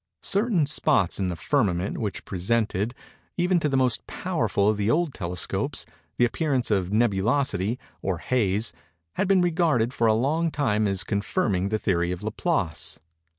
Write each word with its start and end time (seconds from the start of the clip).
Certain 0.23 0.65
spots 0.65 1.19
in 1.19 1.27
the 1.29 1.35
firmament 1.35 1.99
which 1.99 2.25
presented, 2.25 2.95
even 3.37 3.59
to 3.59 3.69
the 3.69 3.77
most 3.77 4.07
powerful 4.07 4.67
of 4.67 4.75
the 4.75 4.89
old 4.89 5.13
telescopes, 5.13 5.85
the 6.17 6.25
appearance 6.25 6.71
of 6.71 6.91
nebulosity, 6.91 7.77
or 8.01 8.17
haze, 8.17 8.73
had 9.13 9.27
been 9.27 9.43
regarded 9.43 9.93
for 9.93 10.07
a 10.07 10.15
long 10.15 10.49
time 10.49 10.87
as 10.87 11.03
confirming 11.03 11.69
the 11.69 11.77
theory 11.77 12.11
of 12.11 12.23
Laplace. 12.23 12.97